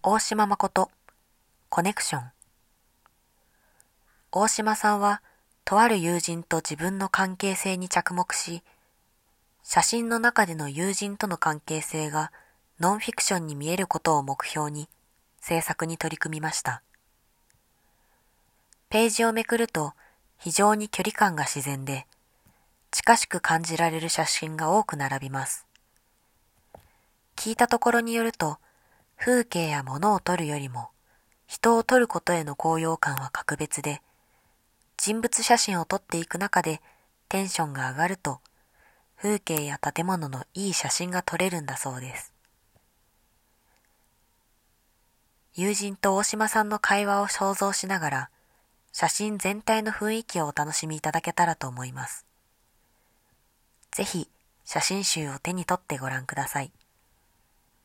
[0.00, 0.92] 大島誠。
[1.68, 2.30] コネクション。
[4.30, 5.22] 大島さんは
[5.64, 8.62] とある友人と自分の関係性に着目し
[9.64, 12.30] 写真の中での友人との関係性が
[12.78, 14.88] ノンフィクションに見えることを目標に
[15.40, 16.80] 制作に取り組みました。
[18.90, 19.94] ページをめくると
[20.38, 22.06] 非常に距離感が自然で
[22.92, 25.66] 近しく感じられる写真が多く並びます。
[27.34, 28.58] 聞いたところによると
[29.18, 30.90] 風景や物を撮るよりも
[31.48, 34.02] 人を撮ることへの高揚感は格別で、
[34.98, 36.82] 人物写真を撮っていく中で
[37.30, 38.40] テンションが上がると、
[39.16, 42.34] 風景や建物のいい写真が撮れるんだそうです。
[45.54, 48.30] 友人と大島さんの会話を想像しながら、
[48.92, 52.26] 写真全体の雰囲気をお楽しみいただけたらと思います。
[53.90, 54.28] ぜひ、
[54.66, 56.70] 写真集を手に取ってご覧ください。